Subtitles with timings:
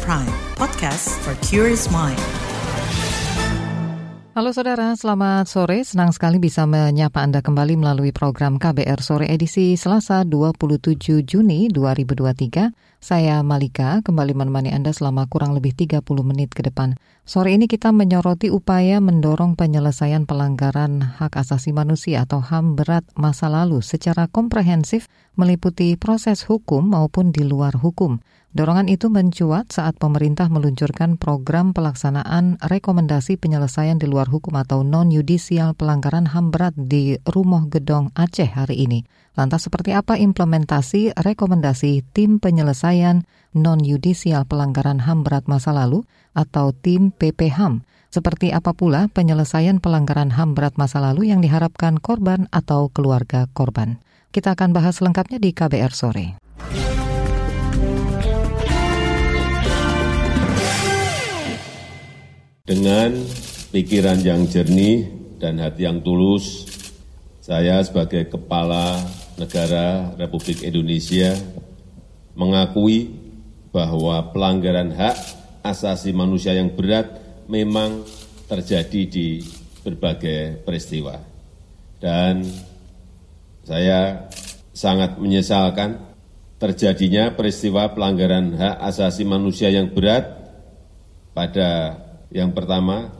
[0.00, 2.16] Prime, podcast for curious mind.
[4.32, 5.84] Halo saudara, selamat sore.
[5.84, 10.96] Senang sekali bisa menyapa Anda kembali melalui program KBR Sore edisi Selasa 27
[11.28, 12.72] Juni 2023.
[13.04, 16.96] Saya Malika, kembali menemani Anda selama kurang lebih 30 menit ke depan.
[17.28, 23.52] Sore ini kita menyoroti upaya mendorong penyelesaian pelanggaran hak asasi manusia atau HAM berat masa
[23.52, 28.24] lalu secara komprehensif meliputi proses hukum maupun di luar hukum.
[28.52, 35.72] Dorongan itu mencuat saat pemerintah meluncurkan program pelaksanaan rekomendasi penyelesaian di luar hukum atau non-yudisial
[35.72, 39.08] pelanggaran HAM berat di Rumah Gedong Aceh hari ini.
[39.40, 43.24] Lantas seperti apa implementasi rekomendasi tim penyelesaian
[43.56, 46.04] non-yudisial pelanggaran HAM berat masa lalu
[46.36, 47.88] atau tim PPHAM?
[48.12, 53.96] Seperti apa pula penyelesaian pelanggaran HAM berat masa lalu yang diharapkan korban atau keluarga korban?
[54.28, 56.41] Kita akan bahas lengkapnya di KBR sore.
[62.72, 63.12] Dengan
[63.68, 65.04] pikiran yang jernih
[65.36, 66.64] dan hati yang tulus,
[67.44, 68.96] saya sebagai Kepala
[69.36, 71.36] Negara Republik Indonesia
[72.32, 73.12] mengakui
[73.76, 75.16] bahwa pelanggaran hak
[75.60, 77.12] asasi manusia yang berat
[77.44, 78.08] memang
[78.48, 79.44] terjadi di
[79.84, 81.20] berbagai peristiwa.
[82.00, 82.40] Dan
[83.68, 84.32] saya
[84.72, 86.00] sangat menyesalkan
[86.56, 90.24] terjadinya peristiwa pelanggaran hak asasi manusia yang berat
[91.36, 92.00] pada
[92.32, 93.12] yang pertama,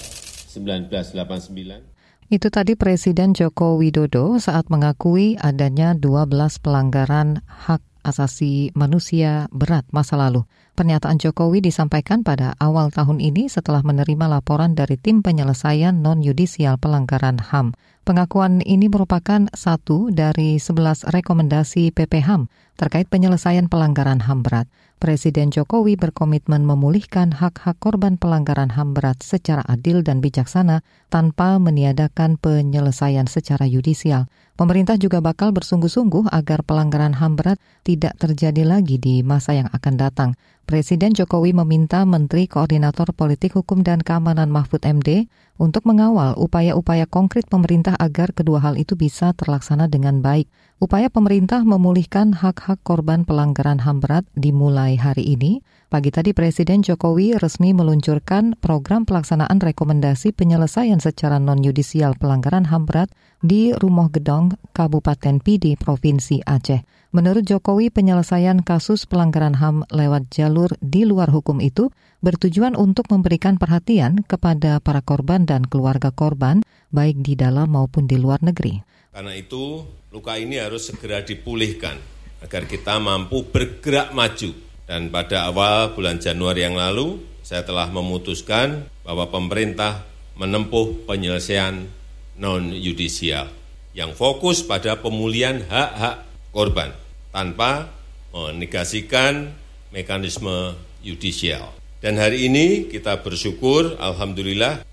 [0.53, 1.88] 1989.
[2.29, 10.13] Itu tadi Presiden Joko Widodo saat mengakui adanya 12 pelanggaran hak asasi manusia berat masa
[10.13, 10.45] lalu.
[10.77, 17.41] Pernyataan Jokowi disampaikan pada awal tahun ini setelah menerima laporan dari tim penyelesaian non-yudisial pelanggaran
[17.41, 17.73] HAM.
[18.05, 22.45] Pengakuan ini merupakan satu dari 11 rekomendasi PPHAM
[22.77, 24.69] terkait penyelesaian pelanggaran HAM berat.
[24.99, 32.35] Presiden Jokowi berkomitmen memulihkan hak-hak korban pelanggaran HAM berat secara adil dan bijaksana tanpa meniadakan
[32.35, 34.27] penyelesaian secara yudisial.
[34.59, 39.95] Pemerintah juga bakal bersungguh-sungguh agar pelanggaran HAM berat tidak terjadi lagi di masa yang akan
[39.95, 40.29] datang.
[40.67, 47.47] Presiden Jokowi meminta Menteri Koordinator Politik Hukum dan Keamanan Mahfud MD untuk mengawal upaya-upaya konkret
[47.47, 50.51] pemerintah agar kedua hal itu bisa terlaksana dengan baik.
[50.79, 55.59] Upaya pemerintah memulihkan hak-hak korban pelanggaran HAM berat dimulai hari ini.
[55.91, 63.11] Pagi tadi Presiden Jokowi resmi meluncurkan program pelaksanaan rekomendasi penyelesaian secara non-yudisial pelanggaran HAM berat
[63.43, 66.87] di Rumah Gedong, Kabupaten Pidi, Provinsi Aceh.
[67.11, 71.91] Menurut Jokowi, penyelesaian kasus pelanggaran HAM lewat jalur di luar hukum itu
[72.23, 76.63] bertujuan untuk memberikan perhatian kepada para korban dan keluarga korban,
[76.95, 78.87] baik di dalam maupun di luar negeri.
[79.09, 79.81] Karena itu,
[80.13, 81.97] luka ini harus segera dipulihkan
[82.45, 84.53] agar kita mampu bergerak maju.
[84.85, 90.05] Dan pada awal bulan Januari yang lalu, saya telah memutuskan bahwa pemerintah
[90.37, 91.89] menempuh penyelesaian
[92.37, 93.49] non-yudisial
[93.97, 96.93] yang fokus pada pemulihan hak-hak korban
[97.33, 97.89] tanpa
[98.29, 99.49] menegasikan
[99.89, 101.73] mekanisme yudisial.
[101.99, 104.85] Dan hari ini kita bersyukur, Alhamdulillah,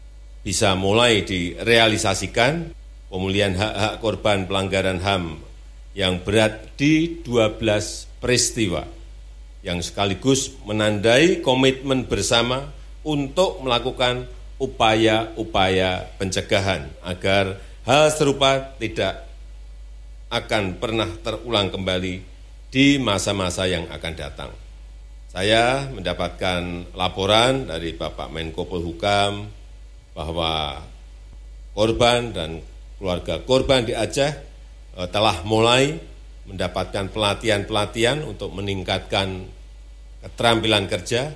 [0.43, 2.73] bisa mulai direalisasikan
[3.17, 5.41] pemulihan hak-hak korban pelanggaran HAM
[5.97, 8.85] yang berat di 12 peristiwa
[9.65, 12.69] yang sekaligus menandai komitmen bersama
[13.01, 14.29] untuk melakukan
[14.61, 17.57] upaya-upaya pencegahan agar
[17.89, 19.25] hal serupa tidak
[20.29, 22.21] akan pernah terulang kembali
[22.69, 24.53] di masa-masa yang akan datang.
[25.33, 29.49] Saya mendapatkan laporan dari Bapak Menko Polhukam
[30.13, 30.85] bahwa
[31.73, 32.61] korban dan
[32.97, 34.33] keluarga korban di Aceh
[34.97, 35.97] eh, telah mulai
[36.47, 39.51] mendapatkan pelatihan-pelatihan untuk meningkatkan
[40.23, 41.35] keterampilan kerja,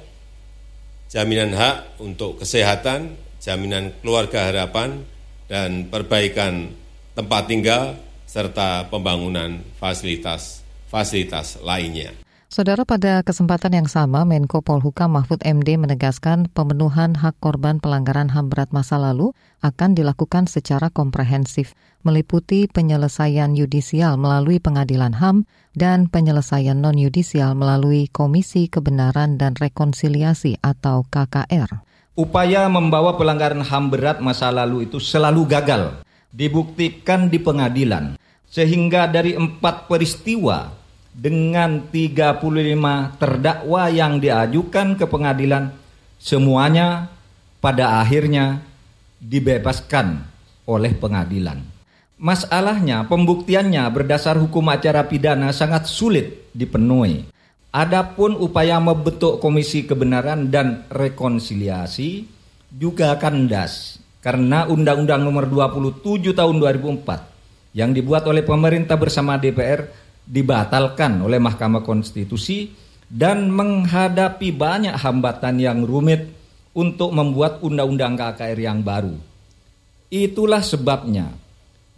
[1.10, 5.02] jaminan hak untuk kesehatan, jaminan keluarga harapan,
[5.50, 6.70] dan perbaikan
[7.18, 7.98] tempat tinggal
[8.30, 12.14] serta pembangunan fasilitas-fasilitas lainnya.
[12.50, 18.50] Saudara pada kesempatan yang sama, Menko Polhukam Mahfud MD menegaskan pemenuhan hak korban pelanggaran HAM
[18.50, 19.30] berat masa lalu
[19.62, 25.46] akan dilakukan secara komprehensif, meliputi penyelesaian yudisial melalui pengadilan HAM
[25.78, 31.86] dan penyelesaian non-yudisial melalui Komisi Kebenaran dan Rekonsiliasi atau KKR.
[32.18, 36.02] Upaya membawa pelanggaran HAM berat masa lalu itu selalu gagal
[36.34, 38.18] dibuktikan di pengadilan.
[38.50, 40.79] Sehingga dari empat peristiwa
[41.10, 45.74] dengan 35 terdakwa yang diajukan ke pengadilan,
[46.16, 47.10] semuanya
[47.58, 48.62] pada akhirnya
[49.20, 50.24] dibebaskan
[50.64, 51.60] oleh pengadilan.
[52.20, 57.32] Masalahnya, pembuktiannya berdasar hukum acara pidana sangat sulit dipenuhi.
[57.70, 62.26] Adapun upaya membentuk komisi kebenaran dan rekonsiliasi
[62.68, 69.86] juga kandas karena Undang-Undang Nomor 27 Tahun 2004 yang dibuat oleh pemerintah bersama DPR
[70.30, 72.70] dibatalkan oleh Mahkamah Konstitusi
[73.10, 76.30] dan menghadapi banyak hambatan yang rumit
[76.70, 79.18] untuk membuat undang-undang KKR yang baru.
[80.06, 81.34] Itulah sebabnya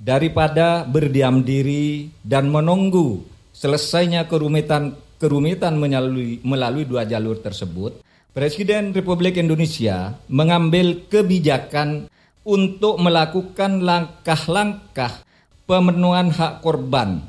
[0.01, 3.21] daripada berdiam diri dan menunggu
[3.53, 8.01] selesainya kerumitan kerumitan melalui melalui dua jalur tersebut,
[8.33, 12.09] Presiden Republik Indonesia mengambil kebijakan
[12.43, 15.23] untuk melakukan langkah-langkah
[15.69, 17.23] pemenuhan hak korban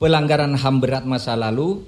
[0.00, 1.84] pelanggaran HAM berat masa lalu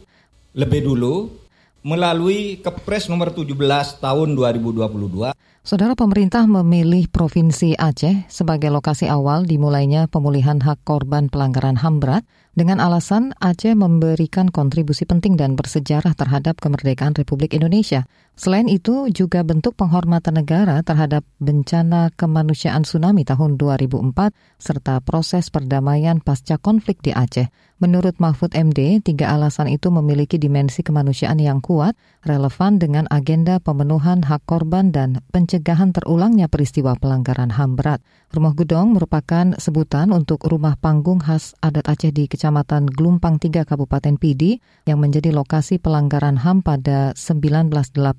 [0.53, 1.33] lebih dulu
[1.81, 3.57] melalui Kepres nomor 17
[4.05, 5.33] tahun 2022
[5.63, 12.27] Saudara pemerintah memilih Provinsi Aceh sebagai lokasi awal dimulainya pemulihan hak korban pelanggaran HAM berat
[12.53, 18.05] dengan alasan Aceh memberikan kontribusi penting dan bersejarah terhadap kemerdekaan Republik Indonesia.
[18.33, 26.17] Selain itu, juga bentuk penghormatan negara terhadap bencana kemanusiaan tsunami tahun 2004 serta proses perdamaian
[26.17, 27.53] pasca konflik di Aceh.
[27.83, 34.23] Menurut Mahfud MD, tiga alasan itu memiliki dimensi kemanusiaan yang kuat, relevan dengan agenda pemenuhan
[34.23, 37.99] hak korban dan pencegahan terulangnya peristiwa pelanggaran HAM berat.
[38.31, 44.15] Rumah Gudong merupakan sebutan untuk rumah panggung khas adat Aceh di Kecamatan Gelumpang 3 Kabupaten
[44.15, 47.19] Pidi yang menjadi lokasi pelanggaran HAM pada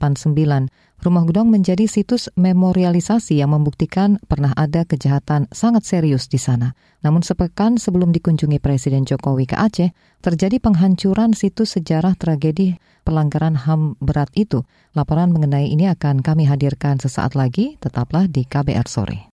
[0.04, 0.68] 1989.
[1.04, 6.76] Rumah Gudong menjadi situs memorialisasi yang membuktikan pernah ada kejahatan sangat serius di sana.
[7.04, 9.92] Namun sepekan sebelum dikunjungi Presiden Jokowi ke Aceh,
[10.24, 14.64] terjadi penghancuran situs sejarah tragedi pelanggaran HAM berat itu.
[14.96, 19.32] Laporan mengenai ini akan kami hadirkan sesaat lagi, tetaplah di KBR Sore.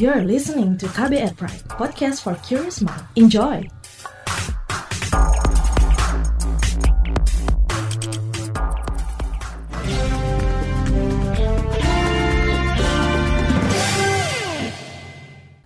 [0.00, 3.04] You're listening to KBR Pride, podcast for curious mind.
[3.20, 3.79] Enjoy!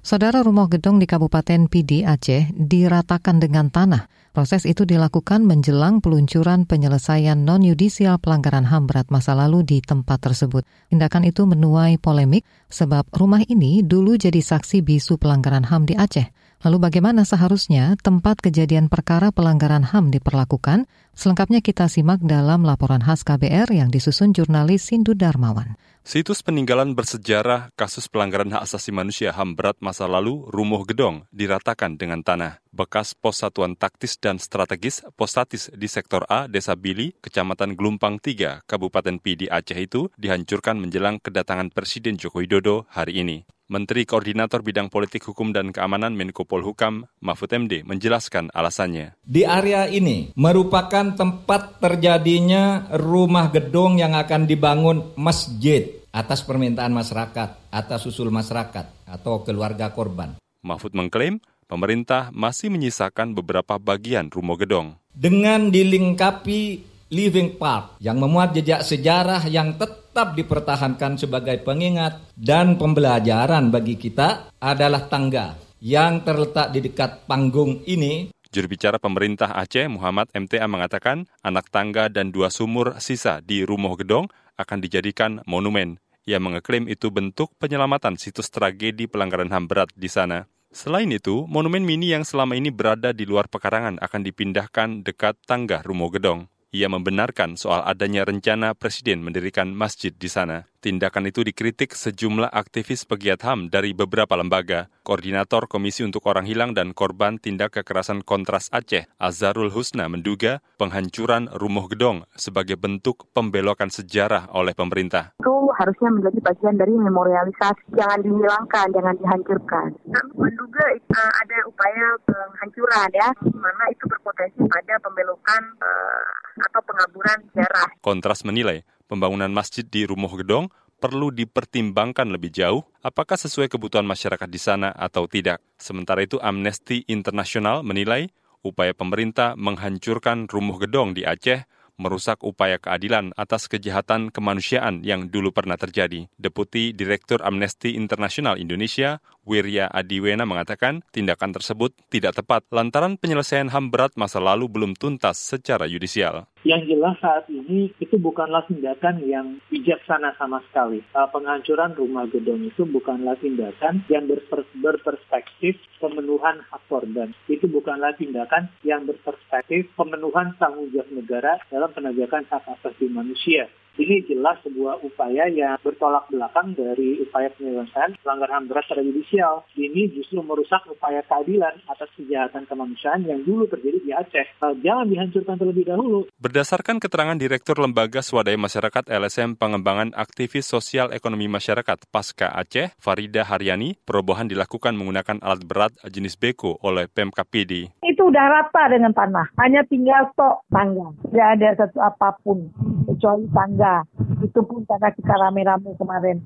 [0.05, 4.05] Saudara rumah gedung di Kabupaten Pidi, Aceh diratakan dengan tanah.
[4.37, 10.69] Proses itu dilakukan menjelang peluncuran penyelesaian non-yudisial pelanggaran HAM berat masa lalu di tempat tersebut.
[10.93, 16.29] Tindakan itu menuai polemik sebab rumah ini dulu jadi saksi bisu pelanggaran HAM di Aceh.
[16.69, 20.85] Lalu bagaimana seharusnya tempat kejadian perkara pelanggaran HAM diperlakukan?
[21.17, 25.81] Selengkapnya kita simak dalam laporan khas KBR yang disusun jurnalis Sindu Darmawan.
[26.05, 31.97] Situs peninggalan bersejarah kasus pelanggaran hak asasi manusia HAM berat masa lalu Rumuh Gedong diratakan
[31.97, 32.61] dengan tanah.
[32.77, 38.69] Bekas pos satuan taktis dan strategis Postatis di sektor A, Desa Bili, Kecamatan Gelumpang 3,
[38.69, 43.49] Kabupaten Pidi Aceh itu dihancurkan menjelang kedatangan Presiden Joko Widodo hari ini.
[43.65, 49.17] Menteri Koordinator Bidang Politik Hukum dan Keamanan Menko Polhukam, Mahfud MD, menjelaskan alasannya.
[49.25, 57.75] Di area ini merupakan tempat terjadinya rumah gedung yang akan dibangun masjid atas permintaan masyarakat,
[57.75, 60.38] atas usul masyarakat atau keluarga korban.
[60.62, 64.94] Mahfud mengklaim pemerintah masih menyisakan beberapa bagian rumah gedong.
[65.11, 72.78] Dengan dilengkapi living park yang memuat jejak sejarah yang tetap tetap dipertahankan sebagai pengingat dan
[72.78, 79.90] pembelajaran bagi kita adalah tangga yang terletak di dekat panggung ini Juru bicara pemerintah Aceh
[79.90, 85.99] Muhammad MTA mengatakan anak tangga dan dua sumur sisa di Rumah Gedong akan dijadikan monumen.
[86.25, 90.49] Ia mengeklaim itu bentuk penyelamatan situs tragedi pelanggaran HAM berat di sana.
[90.73, 95.85] Selain itu, monumen mini yang selama ini berada di luar pekarangan akan dipindahkan dekat tangga
[95.85, 96.40] Rumah Gedong.
[96.75, 100.66] Ia membenarkan soal adanya rencana Presiden mendirikan masjid di sana.
[100.83, 104.90] Tindakan itu dikritik sejumlah aktivis pegiat HAM dari beberapa lembaga.
[105.07, 111.47] Koordinator Komisi untuk Orang Hilang dan Korban Tindak Kekerasan Kontras Aceh, Azharul Husna menduga penghancuran
[111.54, 115.31] Rumah Gedong sebagai bentuk pembelokan sejarah oleh pemerintah.
[115.38, 119.88] Itu harusnya menjadi bagian dari memorialisasi, jangan dihilangkan, jangan dihancurkan.
[120.09, 126.81] Kami menduga uh, ada upaya penghancuran ya, di mana itu berpotensi pada pembelokan uh, atau
[126.87, 127.88] pengaburan sejarah.
[128.00, 130.66] Kontras menilai pembangunan masjid di Rumah Gedong
[131.04, 135.61] perlu dipertimbangkan lebih jauh apakah sesuai kebutuhan masyarakat di sana atau tidak.
[135.76, 138.33] Sementara itu Amnesty International menilai
[138.64, 145.55] upaya pemerintah menghancurkan Rumah Gedong di Aceh merusak upaya keadilan atas kejahatan kemanusiaan yang dulu
[145.55, 146.27] pernah terjadi.
[146.35, 153.93] Deputi Direktur Amnesty International Indonesia, Wirya Adiwena mengatakan tindakan tersebut tidak tepat lantaran penyelesaian HAM
[153.93, 156.49] berat masa lalu belum tuntas secara yudisial.
[156.65, 161.05] Yang jelas saat ini itu bukanlah tindakan yang bijaksana sama sekali.
[161.13, 167.37] Uh, penghancuran rumah gedung itu bukanlah tindakan yang berper berperspektif pemenuhan hak korban.
[167.53, 173.69] Itu bukanlah tindakan yang berperspektif pemenuhan tanggung jawab negara dalam penegakan hak asasi manusia.
[173.95, 179.55] Ini jelas sebuah upaya yang bertolak belakang dari upaya penyelesaian pelanggaran HAM berat secara judisial.
[179.75, 184.47] Ini justru merusak upaya keadilan atas kejahatan kemanusiaan yang dulu terjadi di Aceh.
[184.63, 186.31] Uh, jangan dihancurkan terlebih dahulu.
[186.39, 193.43] Berdasarkan keterangan Direktur Lembaga Swadaya Masyarakat LSM Pengembangan Aktivis Sosial Ekonomi Masyarakat Pasca Aceh, Farida
[193.43, 197.91] Haryani, perobohan dilakukan menggunakan alat berat jenis beko oleh Pemkap PD.
[198.07, 201.11] Itu udah rata dengan tanah, hanya tinggal tok tangga.
[201.27, 202.71] Tidak ada satu apa pun
[203.04, 204.02] kecuali tangga.
[204.40, 206.40] Itu pun karena kita rame-rame kemarin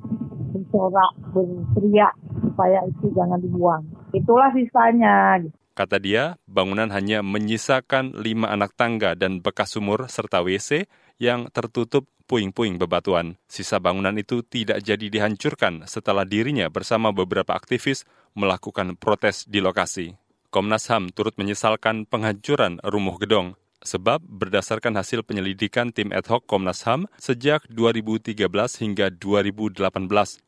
[0.52, 3.82] bersorak, berteriak supaya itu jangan dibuang.
[4.12, 5.42] Itulah sisanya.
[5.78, 10.90] Kata dia, bangunan hanya menyisakan lima anak tangga dan bekas sumur serta WC
[11.22, 13.38] yang tertutup puing-puing bebatuan.
[13.46, 20.18] Sisa bangunan itu tidak jadi dihancurkan setelah dirinya bersama beberapa aktivis melakukan protes di lokasi.
[20.50, 26.82] Komnas HAM turut menyesalkan penghancuran rumah gedong Sebab berdasarkan hasil penyelidikan tim ad hoc Komnas
[26.82, 28.34] HAM, sejak 2013
[28.82, 29.86] hingga 2018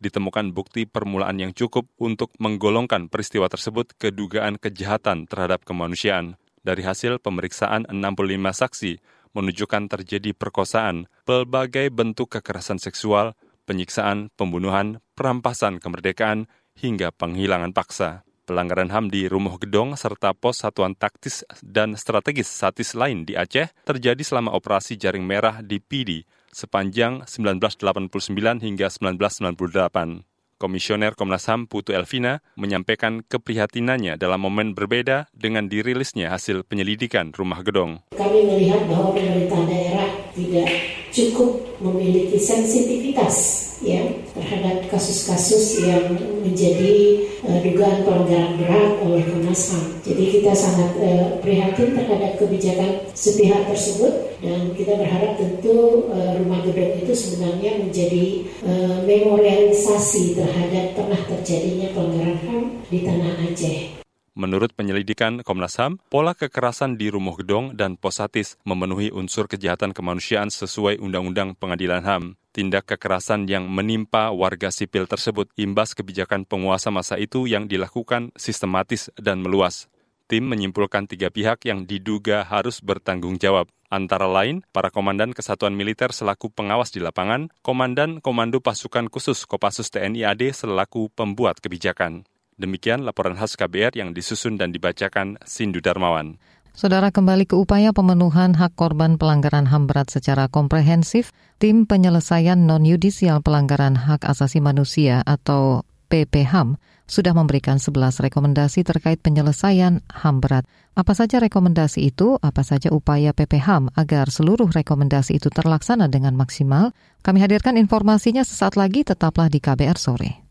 [0.02, 6.34] ditemukan bukti permulaan yang cukup untuk menggolongkan peristiwa tersebut ke dugaan kejahatan terhadap kemanusiaan.
[6.60, 8.92] Dari hasil pemeriksaan 65 saksi
[9.32, 18.26] menunjukkan terjadi perkosaan, pelbagai bentuk kekerasan seksual, penyiksaan, pembunuhan, perampasan kemerdekaan, hingga penghilangan paksa.
[18.50, 23.70] Pelanggaran HAM di Rumah Gedong serta pos satuan taktis dan strategis satis lain di Aceh
[23.86, 28.10] terjadi selama operasi jaring merah di PD sepanjang 1989
[28.58, 30.26] hingga 1998.
[30.58, 37.62] Komisioner Komnas HAM Putu Elvina menyampaikan keprihatinannya dalam momen berbeda dengan dirilisnya hasil penyelidikan Rumah
[37.62, 38.02] Gedong.
[38.18, 46.12] Kami melihat bahwa pemerintah daerah tidak cukup memiliki sensitivitas ya terhadap kasus-kasus yang
[46.44, 50.04] menjadi uh, dugaan pelanggaran berat oleh Komnas HAM.
[50.04, 56.60] Jadi kita sangat uh, prihatin terhadap kebijakan sepihak tersebut dan kita berharap tentu uh, rumah
[56.60, 58.24] gedung itu sebenarnya menjadi
[58.68, 63.99] uh, memorialisasi terhadap pernah terjadinya pelanggaran HAM di tanah Aceh.
[64.40, 70.48] Menurut penyelidikan Komnas HAM, pola kekerasan di Rumah Gedong dan Posatis memenuhi unsur kejahatan kemanusiaan
[70.48, 72.40] sesuai Undang-Undang Pengadilan HAM.
[72.48, 79.12] Tindak kekerasan yang menimpa warga sipil tersebut imbas kebijakan penguasa masa itu yang dilakukan sistematis
[79.20, 79.92] dan meluas.
[80.24, 86.16] Tim menyimpulkan tiga pihak yang diduga harus bertanggung jawab, antara lain para komandan kesatuan militer
[86.16, 92.24] selaku pengawas di lapangan, komandan Komando Pasukan Khusus Kopassus TNI AD selaku pembuat kebijakan.
[92.60, 96.36] Demikian laporan khas KBR yang disusun dan dibacakan Sindu Darmawan.
[96.76, 103.40] Saudara kembali ke upaya pemenuhan hak korban pelanggaran HAM berat secara komprehensif, tim penyelesaian non-yudisial
[103.40, 106.76] pelanggaran hak asasi manusia atau PPHAM
[107.10, 110.68] sudah memberikan 11 rekomendasi terkait penyelesaian HAM berat.
[110.94, 112.38] Apa saja rekomendasi itu?
[112.38, 116.92] Apa saja upaya PPHAM agar seluruh rekomendasi itu terlaksana dengan maksimal?
[117.24, 120.50] Kami hadirkan informasinya sesaat lagi, tetaplah di KBR sore.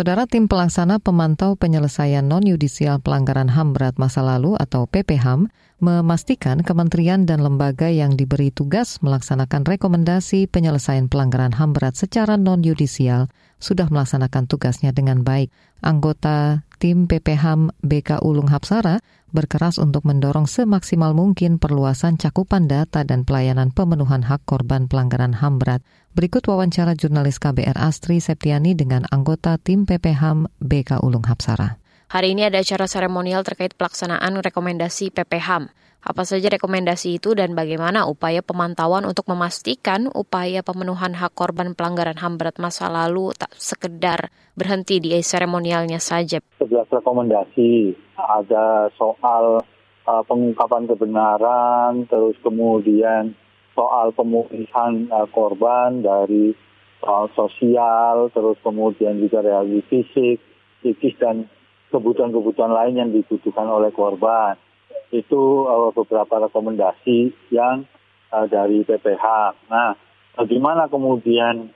[0.00, 7.28] Saudara tim pelaksana pemantau penyelesaian non-yudisial pelanggaran HAM berat masa lalu atau PPHAM memastikan kementerian
[7.28, 13.28] dan lembaga yang diberi tugas melaksanakan rekomendasi penyelesaian pelanggaran HAM berat secara non-yudisial
[13.60, 15.52] sudah melaksanakan tugasnya dengan baik.
[15.84, 19.04] Anggota tim PPHAM BK Ulung Hapsara
[19.36, 25.60] berkeras untuk mendorong semaksimal mungkin perluasan cakupan data dan pelayanan pemenuhan hak korban pelanggaran HAM
[25.60, 25.84] berat.
[26.10, 31.78] Berikut wawancara jurnalis KBR Astri Septiani dengan anggota tim PPHAM BK Ulung Hapsara.
[32.10, 35.70] Hari ini ada acara seremonial terkait pelaksanaan rekomendasi PPHAM.
[36.02, 42.18] Apa saja rekomendasi itu dan bagaimana upaya pemantauan untuk memastikan upaya pemenuhan hak korban pelanggaran
[42.18, 46.42] HAM berat masa lalu tak sekedar berhenti di seremonialnya saja.
[46.58, 49.62] Sebelas rekomendasi ada soal
[50.10, 53.38] uh, pengungkapan kebenaran, terus kemudian
[53.80, 56.52] soal pemulihan uh, korban dari
[57.00, 60.36] soal sosial, terus kemudian juga reaksi fisik,
[60.84, 61.48] psikis dan
[61.88, 64.60] kebutuhan-kebutuhan lain yang dibutuhkan oleh korban.
[65.08, 67.88] Itu uh, beberapa rekomendasi yang
[68.28, 69.24] uh, dari PPH.
[69.72, 69.96] Nah,
[70.36, 71.72] bagaimana kemudian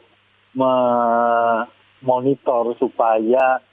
[0.53, 1.65] memonitor
[2.77, 3.65] supaya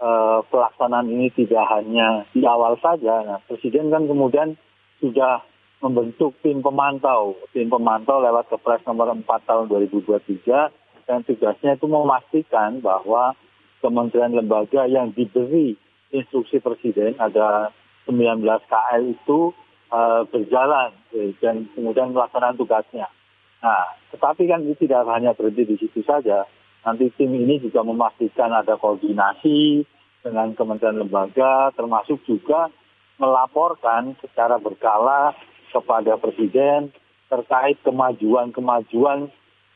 [0.00, 3.28] uh, pelaksanaan ini tidak hanya di awal saja.
[3.28, 4.56] Nah, Presiden kan kemudian
[5.04, 5.44] sudah
[5.84, 12.80] membentuk tim pemantau, tim pemantau lewat Kepres nomor 4 tahun 2023 dan tugasnya itu memastikan
[12.80, 13.36] bahwa
[13.84, 15.76] kementerian lembaga yang diberi
[16.08, 17.68] instruksi Presiden ada
[18.08, 19.52] 19 KL itu
[19.92, 20.96] uh, berjalan
[21.44, 23.12] dan kemudian melaksanakan tugasnya.
[23.60, 26.48] Nah, tetapi kan itu tidak hanya berhenti di situ saja.
[26.84, 29.84] Nanti tim ini juga memastikan ada koordinasi
[30.20, 32.68] dengan kementerian lembaga, termasuk juga
[33.16, 35.32] melaporkan secara berkala
[35.74, 36.94] kepada Presiden
[37.26, 39.26] terkait kemajuan-kemajuan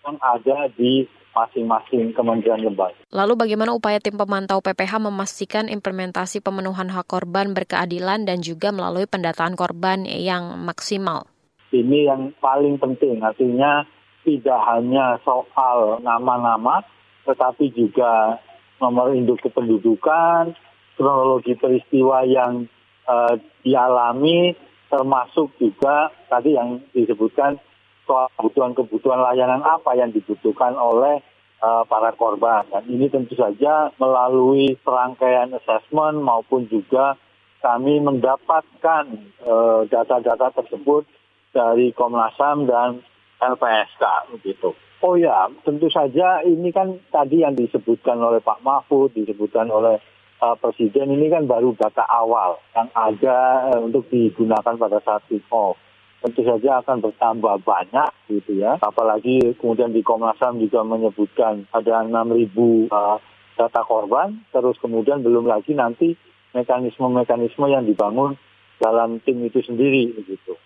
[0.06, 2.98] yang ada di masing-masing kementerian lembaga.
[3.14, 9.06] Lalu bagaimana upaya tim pemantau PPH memastikan implementasi pemenuhan hak korban berkeadilan dan juga melalui
[9.06, 11.30] pendataan korban yang maksimal?
[11.68, 13.84] Ini yang paling penting, artinya
[14.24, 16.80] tidak hanya soal nama-nama,
[17.28, 18.40] tetapi juga
[18.80, 20.56] nomor induk kependudukan,
[20.96, 22.66] kronologi peristiwa yang
[23.04, 24.56] uh, dialami,
[24.88, 27.60] termasuk juga tadi yang disebutkan
[28.08, 31.20] soal kebutuhan-kebutuhan layanan apa yang dibutuhkan oleh
[31.60, 32.64] uh, para korban.
[32.72, 37.20] Dan ini tentu saja melalui serangkaian assessment maupun juga
[37.60, 39.04] kami mendapatkan
[39.44, 41.04] uh, data-data tersebut
[41.52, 43.04] dari Komnas HAM dan
[43.38, 44.72] LPSK begitu.
[44.98, 50.02] Oh ya, tentu saja ini kan tadi yang disebutkan oleh Pak Mahfud, disebutkan oleh
[50.42, 55.44] uh, Presiden ini kan baru data awal yang ada uh, untuk digunakan pada saat kick
[55.50, 55.78] off
[56.18, 58.74] tentu saja akan bertambah banyak gitu ya.
[58.82, 63.18] Apalagi kemudian di Komnas HAM juga menyebutkan ada 6.000 uh,
[63.54, 66.18] data korban, terus kemudian belum lagi nanti
[66.54, 68.34] mekanisme-mekanisme yang dibangun
[68.82, 70.58] dalam tim itu sendiri gitu.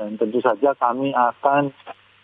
[0.00, 1.68] Dan tentu saja kami akan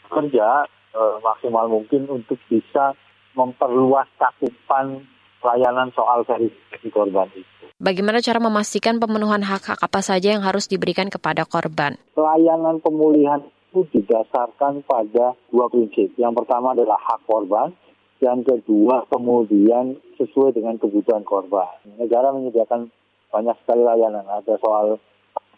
[0.08, 0.64] kerja
[0.96, 2.96] uh, maksimal mungkin untuk bisa
[3.36, 5.04] memperluas cakupan
[5.40, 7.48] layanan soal verifikasi korban itu.
[7.80, 11.96] Bagaimana cara memastikan pemenuhan hak-hak apa saja yang harus diberikan kepada korban?
[12.12, 13.40] Layanan pemulihan
[13.72, 16.12] itu didasarkan pada dua prinsip.
[16.20, 17.72] Yang pertama adalah hak korban,
[18.20, 21.72] yang kedua kemudian sesuai dengan kebutuhan korban.
[21.96, 22.92] Negara menyediakan
[23.32, 24.28] banyak sekali layanan.
[24.28, 25.00] Ada soal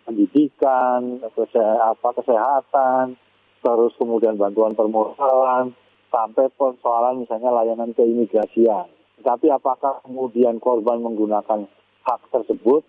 [0.07, 3.19] pendidikan, apa kesehatan,
[3.67, 5.75] terus kemudian bantuan permodalan,
[6.13, 8.87] sampai persoalan misalnya layanan keimigrasian.
[9.23, 11.65] Tapi apakah kemudian korban menggunakan
[12.03, 12.83] hak tersebut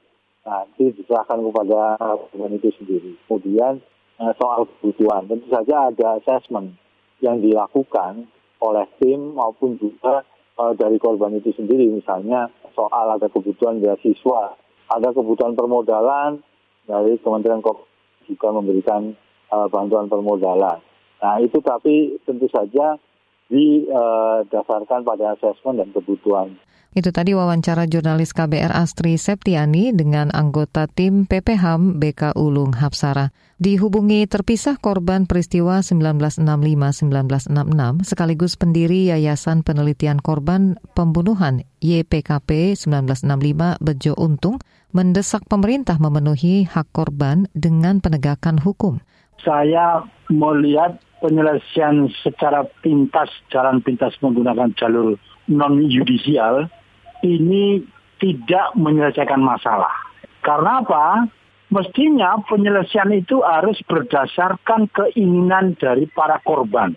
[0.44, 3.16] nanti diserahkan kepada korban itu sendiri.
[3.30, 3.80] Kemudian
[4.20, 6.76] eh, soal kebutuhan, tentu saja ada assessment
[7.24, 8.28] yang dilakukan
[8.60, 10.24] oleh tim maupun juga
[10.60, 11.88] uh, dari korban itu sendiri.
[11.92, 14.56] Misalnya soal ada kebutuhan beasiswa,
[14.92, 16.44] ada kebutuhan permodalan
[16.88, 17.88] dari Kementerian Kop
[18.28, 19.16] juga memberikan
[19.52, 20.80] uh, bantuan permodalan.
[21.24, 23.00] Nah itu tapi tentu saja
[23.54, 26.58] didasarkan pada asesmen dan kebutuhan.
[26.94, 33.34] Itu tadi wawancara jurnalis KBR Astri Septiani dengan anggota tim PPHAM BK Ulung Hapsara.
[33.58, 44.62] Dihubungi terpisah korban peristiwa 1965-1966 sekaligus pendiri Yayasan Penelitian Korban Pembunuhan YPKP 1965 Bejo Untung
[44.94, 49.02] mendesak pemerintah memenuhi hak korban dengan penegakan hukum.
[49.42, 55.16] Saya melihat penyelesaian secara pintas, jalan pintas menggunakan jalur
[55.48, 56.68] non-yudisial
[57.24, 57.80] ini
[58.20, 59.96] tidak menyelesaikan masalah.
[60.44, 61.32] Karena apa?
[61.72, 66.94] Mestinya penyelesaian itu harus berdasarkan keinginan dari para korban,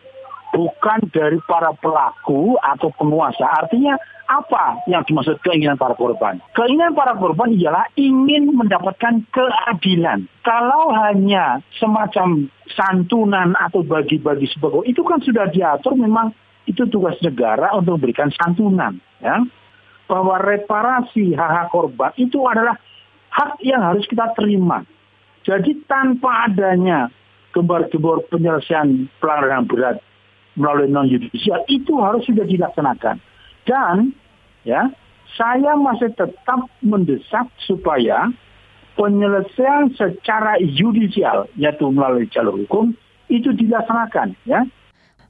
[0.56, 3.44] bukan dari para pelaku atau penguasa.
[3.44, 6.40] Artinya apa yang dimaksud keinginan para korban?
[6.56, 10.24] Keinginan para korban ialah ingin mendapatkan keadilan.
[10.40, 16.32] Kalau hanya semacam santunan atau bagi-bagi sebagainya, itu kan sudah diatur memang
[16.64, 18.96] itu tugas negara untuk memberikan santunan.
[19.20, 19.44] Ya
[20.06, 22.78] bahwa reparasi hak-hak korban itu adalah
[23.34, 24.86] hak yang harus kita terima.
[25.42, 27.10] Jadi tanpa adanya
[27.54, 29.96] gembar-gembor penyelesaian pelanggaran berat
[30.56, 33.20] melalui non judicial itu harus sudah dilaksanakan.
[33.68, 34.16] Dan
[34.64, 34.90] ya,
[35.36, 38.32] saya masih tetap mendesak supaya
[38.96, 42.96] penyelesaian secara judicial yaitu melalui jalur hukum
[43.28, 44.64] itu dilaksanakan ya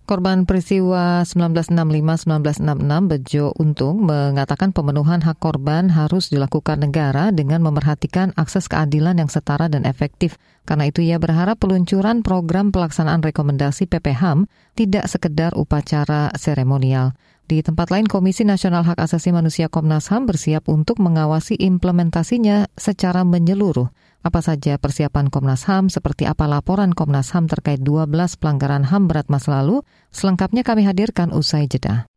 [0.07, 8.71] Korban peristiwa 1965-1966 Bejo Untung mengatakan pemenuhan hak korban harus dilakukan negara dengan memerhatikan akses
[8.71, 10.39] keadilan yang setara dan efektif.
[10.63, 14.47] Karena itu ia berharap peluncuran program pelaksanaan rekomendasi PPHAM
[14.79, 17.19] tidak sekedar upacara seremonial.
[17.47, 23.27] Di tempat lain, Komisi Nasional Hak Asasi Manusia Komnas HAM bersiap untuk mengawasi implementasinya secara
[23.27, 23.91] menyeluruh.
[24.27, 28.11] Apa saja persiapan Komnas HAM, seperti apa laporan Komnas HAM terkait 12
[28.43, 32.11] pelanggaran HAM berat masa lalu, selengkapnya kami hadirkan usai jeda.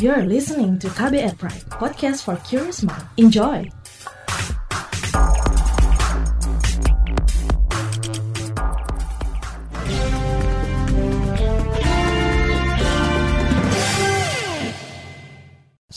[0.00, 3.04] You're listening to KBR Pride, podcast for curious mind.
[3.20, 3.68] Enjoy!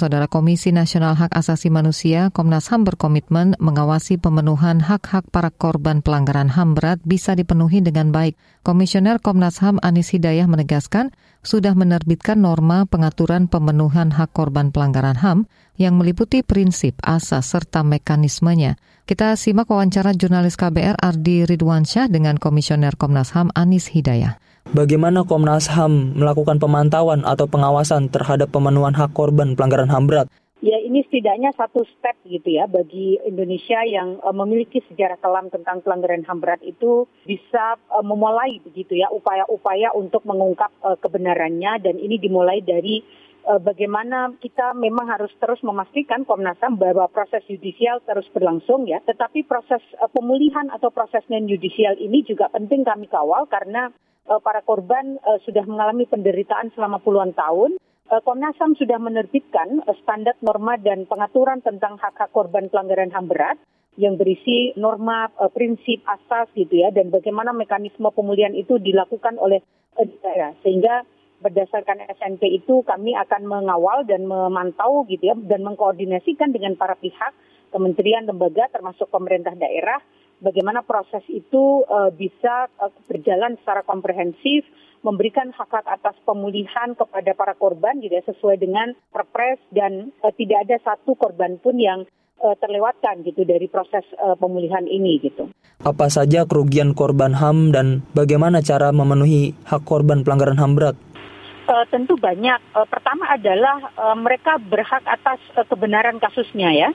[0.02, 6.50] Saudara Komisi Nasional Hak Asasi Manusia, Komnas HAM berkomitmen mengawasi pemenuhan hak-hak para korban pelanggaran
[6.50, 8.34] HAM berat bisa dipenuhi dengan baik.
[8.66, 11.14] Komisioner Komnas HAM Anis Hidayah menegaskan
[11.46, 15.46] sudah menerbitkan norma pengaturan pemenuhan hak korban pelanggaran HAM
[15.78, 18.82] yang meliputi prinsip, asas, serta mekanismenya.
[19.06, 24.42] Kita simak wawancara jurnalis KBR Ardi Ridwansyah dengan Komisioner Komnas HAM Anis Hidayah.
[24.72, 30.32] Bagaimana Komnas HAM melakukan pemantauan atau pengawasan terhadap pemenuhan hak korban pelanggaran HAM berat?
[30.64, 35.84] Ya ini setidaknya satu step gitu ya bagi Indonesia yang uh, memiliki sejarah kelam tentang
[35.84, 42.00] pelanggaran HAM berat itu bisa uh, memulai begitu ya upaya-upaya untuk mengungkap uh, kebenarannya dan
[42.00, 43.04] ini dimulai dari
[43.42, 49.44] bagaimana kita memang harus terus memastikan Komnas HAM bahwa proses yudisial terus berlangsung ya tetapi
[49.50, 53.90] proses uh, pemulihan atau proses non yudisial ini juga penting kami kawal karena
[54.30, 57.78] uh, para korban sudah mengalami penderitaan selama puluhan tahun.
[58.12, 63.56] Komnas HAM sudah menerbitkan standar norma dan pengaturan tentang hak-hak korban pelanggaran HAM berat
[63.96, 69.64] yang berisi norma, prinsip, asas gitu ya, dan bagaimana mekanisme pemulihan itu dilakukan oleh
[69.96, 70.52] daerah.
[70.60, 71.08] Sehingga
[71.42, 77.34] berdasarkan SNP itu kami akan mengawal dan memantau gitu ya, dan mengkoordinasikan dengan para pihak,
[77.74, 79.98] kementerian, lembaga, termasuk pemerintah daerah,
[80.40, 84.64] bagaimana proses itu uh, bisa uh, berjalan secara komprehensif,
[85.02, 90.70] memberikan hak-hak atas pemulihan kepada para korban gitu ya, sesuai dengan perpres dan uh, tidak
[90.70, 92.06] ada satu korban pun yang
[92.42, 95.54] terlewatkan gitu dari proses uh, pemulihan ini gitu.
[95.86, 100.98] Apa saja kerugian korban HAM dan bagaimana cara memenuhi hak korban pelanggaran HAM berat?
[101.62, 102.58] Uh, tentu banyak.
[102.74, 106.90] Uh, pertama adalah uh, mereka berhak atas uh, kebenaran kasusnya ya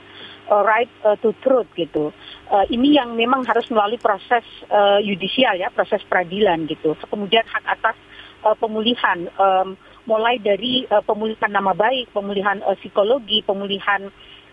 [0.50, 2.11] uh, right uh, to truth gitu.
[2.50, 6.98] Uh, ini yang memang harus melalui proses uh, yudisial ya, proses peradilan gitu.
[6.98, 7.96] Kemudian hak atas
[8.42, 14.11] uh, pemulihan, um, mulai dari uh, pemulihan nama baik, pemulihan uh, psikologi, pemulihan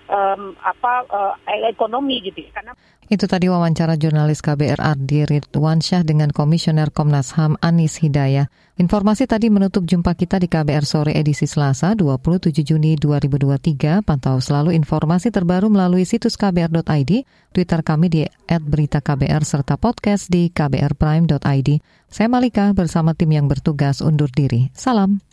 [0.09, 1.33] um, apa uh,
[1.67, 2.43] ekonomi gitu.
[2.51, 2.75] Karena
[3.11, 8.47] itu tadi wawancara jurnalis KBR Ardi Ridwansyah dengan Komisioner Komnas HAM Anis Hidayah.
[8.79, 14.01] Informasi tadi menutup jumpa kita di KBR Sore edisi Selasa 27 Juni 2023.
[14.07, 17.11] Pantau selalu informasi terbaru melalui situs kbr.id,
[17.51, 21.69] Twitter kami di @beritaKBR serta podcast di kbrprime.id.
[22.07, 24.71] Saya Malika bersama tim yang bertugas undur diri.
[24.73, 25.32] Salam.